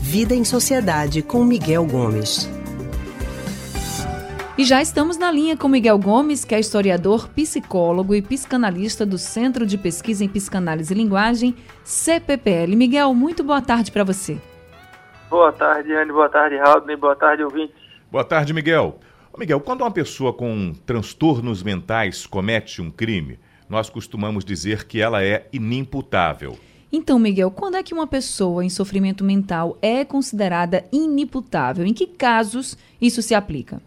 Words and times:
Vida 0.00 0.34
em 0.34 0.44
Sociedade 0.44 1.22
com 1.22 1.44
Miguel 1.44 1.86
Gomes. 1.86 2.48
E 4.58 4.64
já 4.64 4.82
estamos 4.82 5.16
na 5.16 5.30
linha 5.30 5.56
com 5.56 5.68
Miguel 5.68 5.98
Gomes, 5.98 6.44
que 6.44 6.54
é 6.54 6.60
historiador, 6.60 7.28
psicólogo 7.28 8.14
e 8.14 8.20
psicanalista 8.20 9.06
do 9.06 9.16
Centro 9.16 9.64
de 9.64 9.78
Pesquisa 9.78 10.24
em 10.24 10.28
Psicanálise 10.28 10.92
e 10.92 10.96
Linguagem, 10.96 11.56
CPPL. 11.82 12.76
Miguel, 12.76 13.14
muito 13.14 13.42
boa 13.42 13.62
tarde 13.62 13.90
para 13.90 14.04
você. 14.04 14.38
Boa 15.30 15.52
tarde, 15.52 15.94
Anne. 15.94 16.12
Boa 16.12 16.28
tarde, 16.28 16.56
Raul. 16.56 16.84
Boa 16.98 17.16
tarde, 17.16 17.44
ouvinte. 17.44 17.72
Boa 18.10 18.24
tarde, 18.24 18.52
Miguel. 18.52 18.98
Miguel, 19.38 19.60
quando 19.60 19.82
uma 19.82 19.90
pessoa 19.90 20.32
com 20.32 20.74
transtornos 20.84 21.62
mentais 21.62 22.26
comete 22.26 22.82
um 22.82 22.90
crime, 22.90 23.38
nós 23.70 23.88
costumamos 23.88 24.44
dizer 24.44 24.84
que 24.84 25.00
ela 25.00 25.22
é 25.22 25.46
inimputável. 25.52 26.58
Então, 26.92 27.20
Miguel, 27.20 27.52
quando 27.52 27.76
é 27.76 27.82
que 27.84 27.94
uma 27.94 28.06
pessoa 28.06 28.64
em 28.64 28.68
sofrimento 28.68 29.22
mental 29.22 29.78
é 29.80 30.04
considerada 30.04 30.84
inimputável? 30.92 31.86
Em 31.86 31.94
que 31.94 32.08
casos 32.08 32.76
isso 33.00 33.22
se 33.22 33.32
aplica? 33.32 33.80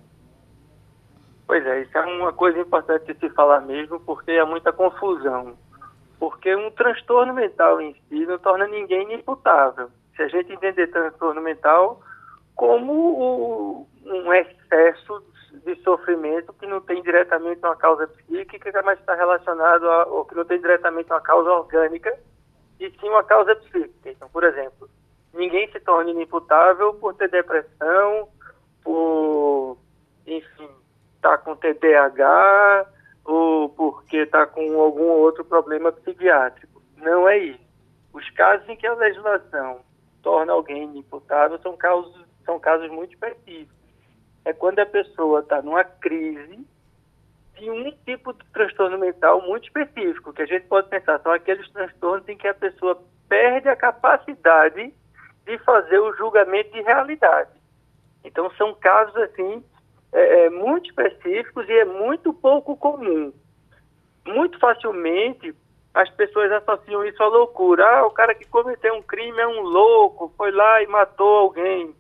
Pois 1.46 1.66
é, 1.66 1.82
isso 1.82 1.98
é 1.98 2.02
uma 2.02 2.32
coisa 2.32 2.60
importante 2.60 3.14
de 3.14 3.20
se 3.20 3.30
falar 3.32 3.60
mesmo, 3.60 4.00
porque 4.00 4.32
há 4.32 4.46
muita 4.46 4.72
confusão. 4.72 5.54
Porque 6.18 6.56
um 6.56 6.72
transtorno 6.72 7.34
mental 7.34 7.82
em 7.82 7.94
si 8.08 8.26
não 8.26 8.40
torna 8.40 8.66
ninguém 8.68 9.04
inimputável. 9.04 9.90
Se 10.16 10.24
a 10.24 10.30
gente 10.30 10.54
entender 10.54 10.88
transtorno 10.88 11.42
mental 11.42 12.00
como 12.56 12.94
o, 12.94 13.88
um 14.06 14.34
excesso 14.34 15.22
de 15.54 15.76
sofrimento 15.84 16.54
que 16.54 16.66
não 16.66 16.82
tem 16.82 17.02
diretamente 17.04 17.60
uma 17.64 17.76
causa 17.76 18.08
psíquica, 18.08 18.82
mas 18.84 19.00
está 19.00 19.14
relacionado 19.14 19.90
a, 19.90 20.06
ou 20.08 20.26
que 20.26 20.36
não 20.36 20.44
tem 20.46 20.60
diretamente 20.60 21.12
uma 21.12 21.22
causa 21.22 21.50
orgânica, 21.52 22.18
e 22.80 22.90
sim 22.90 23.08
uma 23.08 23.24
causa 23.24 23.56
psíquica. 23.56 24.10
Então, 24.10 24.28
por 24.30 24.44
exemplo, 24.44 24.90
ninguém 25.34 25.72
se 25.72 25.80
torna 25.80 26.10
inimputável 26.10 26.96
por 26.96 27.14
ter 27.14 27.30
depressão, 27.30 28.28
por, 28.84 29.78
enfim, 30.26 30.70
tá 31.22 31.38
com 31.38 31.56
TDAH 31.56 32.88
ou 33.24 33.70
porque 33.70 34.18
está 34.18 34.46
com 34.46 34.82
algum 34.82 35.08
outro 35.08 35.46
problema 35.46 35.92
psiquiátrico. 35.92 36.82
Não 36.98 37.30
é 37.30 37.38
isso. 37.38 37.64
Os 38.12 38.30
casos 38.32 38.68
em 38.68 38.76
que 38.76 38.86
a 38.86 38.94
legislação 38.94 39.82
torna 40.22 40.54
alguém 40.54 40.84
inimputável 40.84 41.60
são 41.60 41.78
casos, 41.78 42.26
são 42.46 42.60
casos 42.60 42.90
muito 42.90 43.14
específicos. 43.14 43.83
É 44.46 44.54
quando 44.54 44.80
a 44.80 44.86
pessoa 44.86 45.40
está 45.40 45.62
numa 45.62 45.84
crise 45.84 46.66
de 47.58 47.70
um 47.70 47.92
tipo 48.06 48.34
de 48.34 48.46
transtorno 48.52 48.98
mental 48.98 49.42
muito 49.42 49.66
específico, 49.66 50.34
que 50.34 50.42
a 50.42 50.46
gente 50.46 50.66
pode 50.68 50.90
pensar, 50.90 51.20
são 51.20 51.32
aqueles 51.32 51.70
transtornos 51.72 52.28
em 52.28 52.38
que 52.38 52.48
a 52.48 52.54
pessoa 52.54 53.02
perde 53.30 53.70
a 53.70 53.76
capacidade 53.76 54.94
de 55.46 55.58
fazer 55.60 56.00
o 56.00 56.14
julgamento 56.16 56.72
de 56.72 56.82
realidade. 56.82 57.52
Então, 58.24 58.50
são 58.52 58.74
casos, 58.74 59.16
assim, 59.18 59.64
é, 60.12 60.46
é, 60.46 60.50
muito 60.50 60.90
específicos 60.90 61.68
e 61.68 61.74
é 61.74 61.86
muito 61.86 62.34
pouco 62.34 62.76
comum. 62.76 63.34
Muito 64.26 64.58
facilmente, 64.60 65.54
as 65.94 66.10
pessoas 66.12 66.52
associam 66.52 67.06
isso 67.06 67.22
à 67.22 67.28
loucura. 67.28 67.86
Ah, 67.86 68.06
o 68.06 68.12
cara 68.12 68.34
que 68.34 68.48
cometeu 68.48 68.96
um 68.96 69.02
crime 69.02 69.40
é 69.40 69.48
um 69.48 69.62
louco, 69.62 70.34
foi 70.38 70.52
lá 70.52 70.82
e 70.82 70.88
matou 70.88 71.38
alguém 71.38 71.94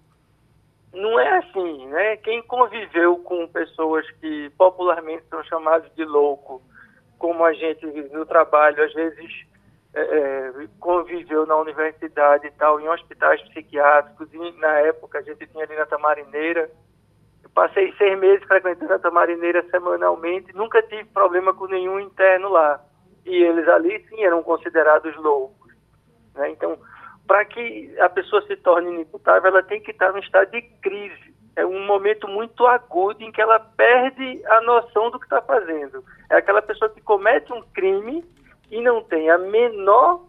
não 0.94 1.20
é 1.20 1.38
assim, 1.40 1.88
né? 1.88 2.18
Quem 2.18 2.42
conviveu 2.44 3.18
com 3.18 3.48
pessoas 3.48 4.10
que 4.22 4.50
popularmente 4.52 5.24
são 5.30 5.44
chamadas 5.44 5.92
de 5.96 6.06
louco, 6.06 6.62
como 7.18 7.44
a 7.44 7.54
gente 7.54 7.86
no 8.12 8.26
trabalho, 8.26 8.84
às 8.84 8.94
vezes 8.94 9.46
é, 9.94 10.02
é, 10.02 10.68
conviveu 10.80 11.46
na 11.46 11.56
universidade 11.56 12.48
e 12.48 12.52
tal, 12.52 12.80
em 12.80 12.88
hospitais 12.88 13.42
psiquiátricos, 13.50 14.32
e 14.34 14.52
na 14.60 14.80
época 14.80 15.20
a 15.20 15.22
gente 15.22 15.48
tinha 15.48 15.64
ali 15.64 15.76
na 15.76 15.86
Tamarineira. 15.86 16.70
Passei 17.54 17.94
seis 17.98 18.18
meses 18.18 18.44
frequentando 18.48 18.94
a 18.94 19.00
Tamarineira 19.00 19.64
semanalmente, 19.70 20.56
nunca 20.56 20.82
tive 20.84 21.06
problema 21.06 21.54
com 21.54 21.68
nenhum 21.68 22.00
interno 22.00 22.50
lá. 22.50 22.84
E 23.26 23.36
eles 23.36 23.68
ali 23.68 24.04
sim 24.10 24.24
eram 24.24 24.42
considerados 24.44 25.16
loucos. 25.18 25.63
Para 27.34 27.46
que 27.46 27.92
a 28.00 28.08
pessoa 28.10 28.46
se 28.46 28.56
torne 28.58 28.92
inimputável, 28.92 29.50
ela 29.50 29.64
tem 29.64 29.82
que 29.82 29.90
estar 29.90 30.12
no 30.12 30.20
estado 30.20 30.52
de 30.52 30.62
crise. 30.84 31.34
É 31.56 31.66
um 31.66 31.84
momento 31.88 32.28
muito 32.28 32.68
agudo 32.68 33.24
em 33.24 33.32
que 33.32 33.42
ela 33.42 33.60
perde 33.60 34.46
a 34.46 34.62
noção 34.62 35.10
do 35.10 35.18
que 35.18 35.26
está 35.26 35.42
fazendo. 35.42 36.06
É 36.30 36.36
aquela 36.36 36.62
pessoa 36.62 36.92
que 36.92 37.02
comete 37.02 37.52
um 37.52 37.64
crime 37.74 38.24
e 38.70 38.80
não 38.82 39.02
tem 39.02 39.32
a 39.32 39.40
menor 39.40 40.28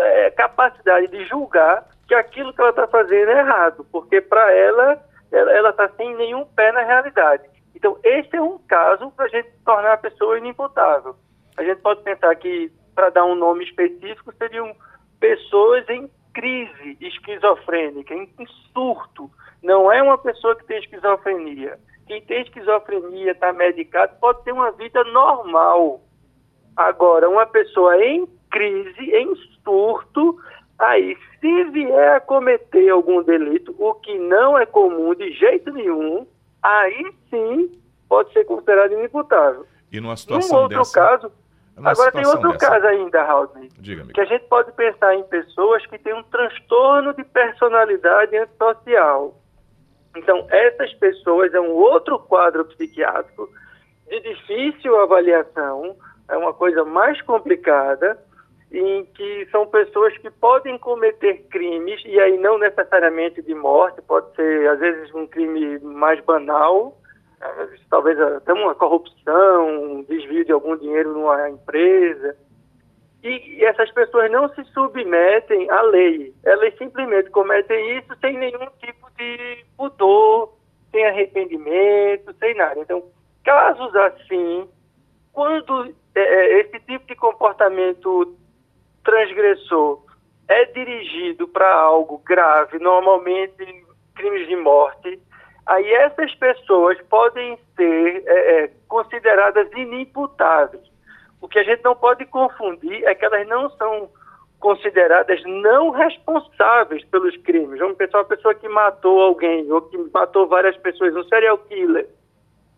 é, 0.00 0.30
capacidade 0.32 1.06
de 1.06 1.24
julgar 1.26 1.86
que 2.08 2.14
aquilo 2.16 2.52
que 2.52 2.60
ela 2.60 2.70
está 2.70 2.88
fazendo 2.88 3.30
é 3.30 3.38
errado, 3.38 3.86
porque 3.92 4.20
para 4.20 4.50
ela, 4.50 5.00
ela 5.30 5.70
está 5.70 5.88
sem 5.90 6.12
nenhum 6.16 6.44
pé 6.44 6.72
na 6.72 6.82
realidade. 6.82 7.44
Então, 7.72 7.96
esse 8.02 8.34
é 8.34 8.42
um 8.42 8.58
caso 8.66 9.12
para 9.12 9.26
a 9.26 9.28
gente 9.28 9.48
tornar 9.64 9.92
a 9.92 9.98
pessoa 9.98 10.38
inimputável. 10.38 11.14
A 11.56 11.62
gente 11.62 11.80
pode 11.82 12.02
pensar 12.02 12.34
que, 12.34 12.72
para 12.96 13.10
dar 13.10 13.24
um 13.24 13.36
nome 13.36 13.62
específico, 13.62 14.34
seriam 14.36 14.74
pessoas 15.20 15.88
em 15.88 16.10
crise 16.36 16.98
esquizofrênica, 17.00 18.14
em 18.14 18.28
surto. 18.74 19.30
Não 19.62 19.90
é 19.90 20.02
uma 20.02 20.18
pessoa 20.18 20.54
que 20.54 20.66
tem 20.66 20.78
esquizofrenia. 20.78 21.78
Quem 22.06 22.20
tem 22.20 22.42
esquizofrenia, 22.42 23.32
está 23.32 23.54
medicado, 23.54 24.14
pode 24.20 24.44
ter 24.44 24.52
uma 24.52 24.70
vida 24.72 25.02
normal. 25.04 26.02
Agora, 26.76 27.26
uma 27.28 27.46
pessoa 27.46 27.96
em 28.04 28.28
crise, 28.50 29.10
em 29.14 29.34
surto, 29.64 30.38
aí, 30.78 31.16
se 31.40 31.64
vier 31.70 32.16
a 32.16 32.20
cometer 32.20 32.90
algum 32.90 33.22
delito, 33.22 33.74
o 33.78 33.94
que 33.94 34.18
não 34.18 34.58
é 34.58 34.66
comum 34.66 35.14
de 35.14 35.32
jeito 35.32 35.72
nenhum, 35.72 36.26
aí 36.62 37.14
sim 37.30 37.72
pode 38.10 38.30
ser 38.34 38.44
considerado 38.44 38.92
inimputável. 38.92 39.66
E 39.90 40.00
numa 40.00 40.16
situação 40.18 40.58
Num 40.58 40.62
outro 40.64 40.78
dessa... 40.78 40.92
caso, 40.92 41.32
Agora 41.84 42.10
tem 42.10 42.26
outro 42.26 42.52
dessa. 42.52 42.70
caso 42.70 42.86
ainda, 42.86 43.22
Raul, 43.22 43.48
que 43.48 44.20
a 44.20 44.24
gente 44.24 44.44
pode 44.46 44.72
pensar 44.72 45.14
em 45.14 45.22
pessoas 45.24 45.84
que 45.86 45.98
têm 45.98 46.14
um 46.14 46.22
transtorno 46.22 47.12
de 47.14 47.22
personalidade 47.24 48.36
antissocial. 48.36 49.34
Então, 50.16 50.46
essas 50.50 50.92
pessoas 50.94 51.52
é 51.52 51.60
um 51.60 51.72
outro 51.72 52.18
quadro 52.18 52.64
psiquiátrico 52.64 53.50
de 54.08 54.20
difícil 54.20 54.98
avaliação, 54.98 55.96
é 56.28 56.36
uma 56.36 56.54
coisa 56.54 56.82
mais 56.84 57.20
complicada, 57.22 58.18
em 58.72 59.04
que 59.04 59.46
são 59.50 59.66
pessoas 59.66 60.16
que 60.18 60.30
podem 60.30 60.78
cometer 60.78 61.46
crimes, 61.50 62.02
e 62.06 62.18
aí 62.18 62.38
não 62.38 62.58
necessariamente 62.58 63.42
de 63.42 63.54
morte, 63.54 64.00
pode 64.02 64.34
ser 64.34 64.68
às 64.68 64.78
vezes 64.78 65.14
um 65.14 65.26
crime 65.26 65.78
mais 65.80 66.24
banal, 66.24 66.96
talvez 67.90 68.20
até 68.20 68.52
uma 68.52 68.74
corrupção, 68.74 69.68
um 69.68 70.02
desvio 70.04 70.44
de 70.44 70.52
algum 70.52 70.76
dinheiro 70.76 71.12
numa 71.12 71.50
empresa. 71.50 72.36
E, 73.22 73.64
essas 73.64 73.90
pessoas 73.92 74.30
não 74.30 74.48
se 74.54 74.64
submetem 74.72 75.70
à 75.70 75.82
lei. 75.82 76.34
Elas 76.44 76.76
simplesmente 76.78 77.30
cometem 77.30 77.98
isso 77.98 78.14
sem 78.20 78.38
nenhum 78.38 78.66
tipo 78.80 79.10
de 79.18 79.64
pudor, 79.76 80.54
sem 80.90 81.04
arrependimento, 81.06 82.34
sem 82.38 82.54
nada. 82.54 82.80
Então, 82.80 83.02
casos 83.44 83.94
assim, 83.96 84.68
quando 85.32 85.94
é, 86.14 86.20
é 86.20 86.60
esse 86.60 86.78
tipo 86.80 87.06
de 87.06 87.14
comportamento 87.16 88.36
transgressor 89.04 90.02
é 90.48 90.64
dirigido 90.66 91.48
para 91.48 91.72
algo 91.72 92.18
grave, 92.18 92.78
normalmente 92.78 93.84
crimes 94.14 94.48
de 94.48 94.56
morte, 94.56 95.20
aí 95.66 95.92
essas 95.94 96.34
pessoas 96.34 97.00
podem 97.02 97.58
ser 97.76 98.22
é, 98.26 98.64
é, 98.64 98.70
consideradas 98.88 99.70
inimputáveis. 99.72 100.82
O 101.40 101.48
que 101.48 101.58
a 101.58 101.64
gente 101.64 101.84
não 101.84 101.94
pode 101.94 102.24
confundir 102.26 103.04
é 103.04 103.14
que 103.14 103.24
elas 103.24 103.46
não 103.46 103.68
são 103.70 104.08
consideradas 104.58 105.42
não 105.44 105.90
responsáveis 105.90 107.04
pelos 107.04 107.36
crimes. 107.38 107.78
Vamos 107.78 107.96
pensar 107.96 108.18
uma 108.18 108.24
pessoa 108.24 108.54
que 108.54 108.68
matou 108.68 109.20
alguém 109.20 109.70
ou 109.70 109.82
que 109.82 109.98
matou 110.12 110.46
várias 110.46 110.76
pessoas, 110.78 111.14
um 111.14 111.24
serial 111.24 111.58
killer. 111.58 112.08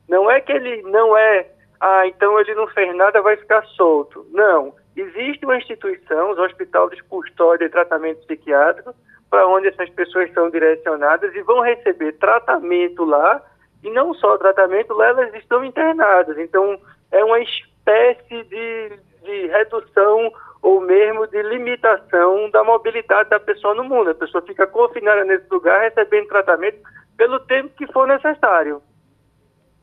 Não 0.08 0.30
é 0.30 0.40
que 0.40 0.52
ele 0.52 0.82
não 0.82 1.16
é, 1.16 1.46
ah, 1.80 2.06
então 2.06 2.38
ele 2.40 2.54
não 2.54 2.66
fez 2.68 2.94
nada, 2.96 3.22
vai 3.22 3.36
ficar 3.36 3.64
solto. 3.68 4.26
Não. 4.32 4.74
Existe 4.96 5.44
uma 5.44 5.56
instituição, 5.56 6.32
o 6.32 6.40
Hospital 6.42 6.90
de 6.90 7.02
Custódia 7.04 7.66
e 7.66 7.70
Tratamento 7.70 8.26
Psiquiátrico, 8.26 8.94
para 9.30 9.46
onde 9.46 9.68
essas 9.68 9.88
pessoas 9.90 10.32
são 10.32 10.50
direcionadas 10.50 11.34
e 11.34 11.42
vão 11.42 11.60
receber 11.60 12.12
tratamento 12.12 13.04
lá, 13.04 13.42
e 13.82 13.90
não 13.90 14.14
só 14.14 14.36
tratamento, 14.38 14.94
lá 14.94 15.08
elas 15.08 15.34
estão 15.34 15.64
internadas. 15.64 16.36
Então, 16.38 16.80
é 17.12 17.22
uma 17.24 17.40
espécie 17.40 18.42
de, 18.44 18.98
de 19.22 19.46
redução 19.46 20.32
ou 20.62 20.80
mesmo 20.80 21.26
de 21.26 21.40
limitação 21.42 22.50
da 22.50 22.64
mobilidade 22.64 23.30
da 23.30 23.38
pessoa 23.38 23.74
no 23.74 23.84
mundo. 23.84 24.10
A 24.10 24.14
pessoa 24.14 24.42
fica 24.42 24.66
confinada 24.66 25.24
nesse 25.24 25.46
lugar, 25.50 25.80
recebendo 25.80 26.28
tratamento 26.28 26.78
pelo 27.16 27.38
tempo 27.40 27.74
que 27.76 27.86
for 27.92 28.06
necessário. 28.06 28.82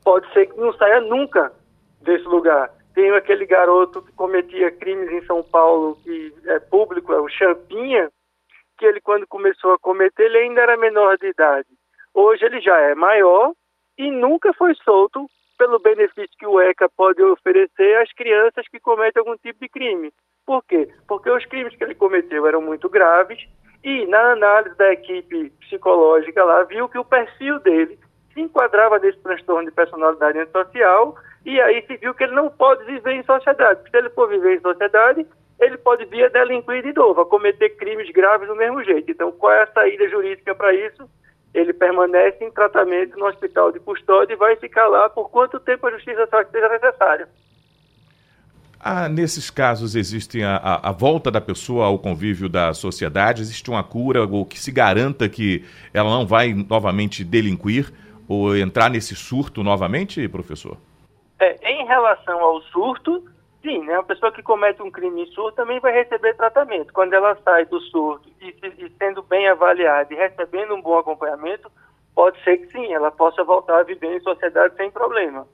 Pode 0.04 0.30
ser 0.32 0.46
que 0.46 0.60
não 0.60 0.72
saia 0.74 1.00
nunca 1.00 1.52
desse 2.02 2.24
lugar. 2.24 2.70
Tem 2.94 3.10
aquele 3.12 3.46
garoto 3.46 4.02
que 4.02 4.12
cometia 4.12 4.70
crimes 4.70 5.10
em 5.10 5.24
São 5.26 5.42
Paulo, 5.42 5.98
que 6.02 6.34
é 6.46 6.58
público 6.58 7.12
o 7.12 7.28
Champinha, 7.28 8.10
que 8.76 8.84
ele 8.84 9.00
quando 9.00 9.26
começou 9.26 9.72
a 9.72 9.78
cometer, 9.78 10.24
ele 10.24 10.38
ainda 10.38 10.60
era 10.60 10.76
menor 10.76 11.16
de 11.18 11.28
idade. 11.28 11.68
Hoje 12.14 12.44
ele 12.44 12.60
já 12.60 12.78
é 12.78 12.94
maior 12.94 13.52
e 13.98 14.10
nunca 14.10 14.52
foi 14.54 14.74
solto 14.76 15.26
pelo 15.58 15.78
benefício 15.78 16.36
que 16.38 16.46
o 16.46 16.60
ECA 16.60 16.88
pode 16.88 17.22
oferecer 17.22 17.96
às 18.02 18.12
crianças 18.12 18.68
que 18.68 18.78
cometem 18.78 19.20
algum 19.20 19.36
tipo 19.36 19.58
de 19.60 19.68
crime. 19.68 20.12
Por 20.44 20.62
quê? 20.64 20.88
Porque 21.08 21.30
os 21.30 21.44
crimes 21.46 21.74
que 21.74 21.82
ele 21.82 21.94
cometeu 21.94 22.46
eram 22.46 22.60
muito 22.60 22.88
graves 22.88 23.38
e 23.82 24.06
na 24.06 24.32
análise 24.32 24.76
da 24.76 24.92
equipe 24.92 25.50
psicológica 25.60 26.44
lá 26.44 26.62
viu 26.64 26.88
que 26.88 26.98
o 26.98 27.04
perfil 27.04 27.58
dele 27.60 27.98
se 28.32 28.40
enquadrava 28.40 28.98
nesse 28.98 29.18
transtorno 29.20 29.68
de 29.68 29.74
personalidade 29.74 30.38
antissocial 30.38 31.16
e 31.44 31.60
aí 31.60 31.84
se 31.86 31.96
viu 31.96 32.14
que 32.14 32.24
ele 32.24 32.34
não 32.34 32.50
pode 32.50 32.84
viver 32.84 33.12
em 33.12 33.22
sociedade. 33.24 33.88
Se 33.90 33.96
ele 33.96 34.10
for 34.10 34.28
viver 34.28 34.56
em 34.56 34.60
sociedade, 34.60 35.26
ele 35.58 35.78
pode 35.78 36.04
vir 36.06 36.24
a 36.24 36.28
delinquir 36.28 36.82
de 36.82 36.92
novo, 36.92 37.20
a 37.20 37.26
cometer 37.26 37.70
crimes 37.76 38.10
graves 38.10 38.46
do 38.46 38.54
mesmo 38.54 38.82
jeito. 38.84 39.10
Então, 39.10 39.32
qual 39.32 39.52
é 39.52 39.62
a 39.62 39.72
saída 39.72 40.08
jurídica 40.08 40.54
para 40.54 40.74
isso? 40.74 41.08
Ele 41.54 41.72
permanece 41.72 42.44
em 42.44 42.50
tratamento 42.50 43.18
no 43.18 43.26
hospital 43.26 43.72
de 43.72 43.80
custódia 43.80 44.34
e 44.34 44.36
vai 44.36 44.56
ficar 44.56 44.86
lá 44.88 45.08
por 45.08 45.30
quanto 45.30 45.58
tempo 45.58 45.86
a 45.86 45.90
justiça 45.92 46.24
achar 46.24 46.44
que 46.44 46.50
seja 46.50 46.68
necessário. 46.68 47.26
Ah, 48.78 49.08
nesses 49.08 49.50
casos 49.50 49.96
existe 49.96 50.42
a, 50.42 50.56
a, 50.56 50.90
a, 50.90 50.92
volta 50.92 51.30
da 51.30 51.40
pessoa 51.40 51.86
ao 51.86 51.98
convívio 51.98 52.48
da 52.48 52.74
sociedade? 52.74 53.40
Existe 53.40 53.70
uma 53.70 53.82
cura 53.82 54.24
ou 54.24 54.44
que 54.44 54.60
se 54.60 54.70
garanta 54.70 55.28
que 55.28 55.64
ela 55.94 56.10
não 56.10 56.26
vai 56.26 56.52
novamente 56.52 57.24
delinquir 57.24 57.90
ou 58.28 58.54
entrar 58.54 58.90
nesse 58.90 59.16
surto 59.16 59.64
novamente, 59.64 60.28
professor? 60.28 60.76
É, 61.40 61.72
em 61.72 61.86
relação 61.86 62.38
ao 62.38 62.60
surto, 62.62 63.24
sim, 63.66 63.84
né? 63.84 63.96
A 63.96 64.02
pessoa 64.04 64.30
que 64.30 64.42
comete 64.42 64.80
um 64.80 64.90
crime 64.90 65.24
em 65.24 65.26
surto 65.32 65.56
também 65.56 65.80
vai 65.80 65.92
receber 65.92 66.36
tratamento. 66.36 66.92
Quando 66.92 67.12
ela 67.12 67.36
sai 67.44 67.66
do 67.66 67.80
surto 67.80 68.28
e, 68.40 68.54
e 68.78 68.90
sendo 68.96 69.22
bem 69.24 69.48
avaliada 69.48 70.14
e 70.14 70.16
recebendo 70.16 70.74
um 70.74 70.80
bom 70.80 70.96
acompanhamento, 70.96 71.70
pode 72.14 72.42
ser 72.44 72.58
que 72.58 72.68
sim, 72.68 72.94
ela 72.94 73.10
possa 73.10 73.42
voltar 73.42 73.80
a 73.80 73.82
viver 73.82 74.16
em 74.16 74.20
sociedade 74.20 74.76
sem 74.76 74.90
problema. 74.92 75.46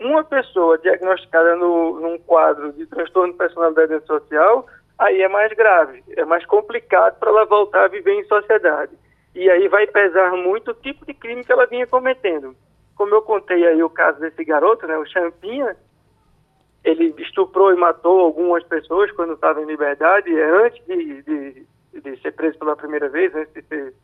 Uma 0.00 0.24
pessoa 0.24 0.76
diagnosticada 0.78 1.54
no, 1.54 2.00
num 2.00 2.18
quadro 2.18 2.72
de 2.72 2.84
transtorno 2.86 3.32
de 3.32 3.38
personalidade 3.38 3.94
antissocial, 3.94 4.66
aí 4.98 5.22
é 5.22 5.28
mais 5.28 5.52
grave, 5.52 6.02
é 6.16 6.24
mais 6.24 6.44
complicado 6.46 7.18
para 7.20 7.30
ela 7.30 7.44
voltar 7.44 7.84
a 7.84 7.88
viver 7.88 8.14
em 8.14 8.24
sociedade. 8.24 8.92
E 9.32 9.48
aí 9.48 9.68
vai 9.68 9.86
pesar 9.86 10.32
muito 10.32 10.72
o 10.72 10.74
tipo 10.74 11.06
de 11.06 11.14
crime 11.14 11.44
que 11.44 11.52
ela 11.52 11.66
vinha 11.66 11.86
cometendo. 11.86 12.56
Como 12.96 13.14
eu 13.14 13.22
contei 13.22 13.66
aí 13.66 13.82
o 13.82 13.90
caso 13.90 14.20
desse 14.20 14.44
garoto, 14.44 14.86
né, 14.86 14.96
o 14.98 15.06
Champinha, 15.06 15.76
ele 16.84 17.14
estuprou 17.18 17.72
e 17.72 17.76
matou 17.76 18.20
algumas 18.20 18.62
pessoas 18.64 19.10
quando 19.12 19.32
estava 19.32 19.60
em 19.62 19.66
liberdade, 19.66 20.30
é, 20.30 20.66
antes 20.66 20.84
de, 20.86 21.22
de, 21.22 21.66
de, 22.00 22.20
ser 22.20 22.32
preso 22.32 22.58
pela 22.58 22.76
primeira 22.76 23.08
vez, 23.08 23.34
antes 23.34 23.54
de 23.54 23.62
ser 23.62 23.94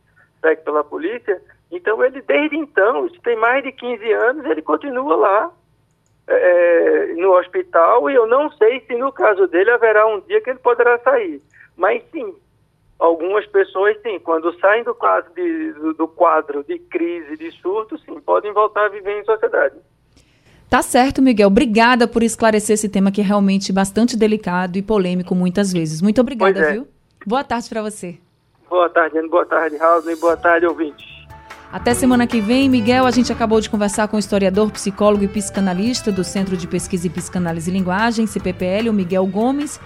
pego 0.41 0.63
pela 0.63 0.83
polícia. 0.83 1.39
Então, 1.71 2.03
ele, 2.03 2.21
desde 2.21 2.57
então, 2.57 3.07
tem 3.23 3.37
mais 3.37 3.63
de 3.63 3.71
15 3.71 4.11
anos, 4.13 4.45
ele 4.45 4.63
continua 4.63 5.15
lá 5.15 5.51
é, 6.27 7.13
no 7.15 7.37
hospital 7.37 8.09
e 8.09 8.15
eu 8.15 8.25
não 8.25 8.49
sei 8.51 8.81
se 8.81 8.95
no 8.95 9.11
caso 9.11 9.47
dele 9.47 9.69
haverá 9.69 10.07
um 10.07 10.19
dia 10.21 10.41
que 10.41 10.49
ele 10.49 10.59
poderá 10.59 10.97
sair. 10.99 11.39
Mas 11.77 12.03
sim, 12.11 12.35
algumas 12.97 13.45
pessoas 13.45 13.95
sim, 14.01 14.19
quando 14.19 14.57
saem 14.59 14.83
do 14.83 14.95
quadro 14.95 15.31
de, 15.35 15.73
do 15.93 16.07
quadro 16.07 16.63
de 16.63 16.79
crise, 16.79 17.37
de 17.37 17.51
surto, 17.61 17.97
sim, 17.99 18.19
podem 18.21 18.51
voltar 18.51 18.85
a 18.85 18.89
viver 18.89 19.19
em 19.19 19.23
sociedade. 19.23 19.75
Tá 20.71 20.81
certo, 20.81 21.21
Miguel. 21.21 21.47
Obrigada 21.49 22.07
por 22.07 22.23
esclarecer 22.23 22.75
esse 22.75 22.87
tema 22.87 23.11
que 23.11 23.19
é 23.19 23.23
realmente 23.25 23.73
bastante 23.73 24.15
delicado 24.15 24.77
e 24.77 24.81
polêmico 24.81 25.35
muitas 25.35 25.73
vezes. 25.73 26.01
Muito 26.01 26.21
obrigada, 26.21 26.57
é. 26.57 26.71
viu? 26.71 26.87
Boa 27.27 27.43
tarde 27.43 27.67
para 27.67 27.81
você. 27.81 28.17
Boa 28.69 28.89
tarde, 28.89 29.17
Ana. 29.17 29.27
Boa 29.27 29.45
tarde, 29.45 29.75
Raul. 29.75 30.09
E 30.09 30.15
boa 30.15 30.37
tarde, 30.37 30.65
ouvintes. 30.65 31.05
Até 31.73 31.93
semana 31.93 32.25
que 32.25 32.39
vem, 32.39 32.69
Miguel. 32.69 33.05
A 33.05 33.11
gente 33.11 33.33
acabou 33.33 33.59
de 33.59 33.69
conversar 33.69 34.07
com 34.07 34.15
o 34.15 34.19
historiador, 34.19 34.71
psicólogo 34.71 35.25
e 35.25 35.27
psicanalista 35.27 36.09
do 36.09 36.23
Centro 36.23 36.55
de 36.55 36.65
Pesquisa 36.65 37.05
e 37.05 37.09
Psicanálise 37.09 37.69
e 37.69 37.73
Linguagem, 37.73 38.25
CPPL, 38.25 38.87
o 38.87 38.93
Miguel 38.93 39.25
Gomes. 39.25 39.77